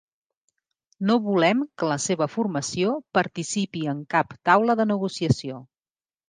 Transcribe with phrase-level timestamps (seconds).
[1.09, 5.63] No volem que la seva formació participi en cap taula de negociació.